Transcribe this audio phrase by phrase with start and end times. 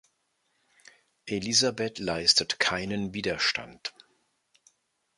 [1.27, 3.93] Elizabeth leistet keinen Widerstand.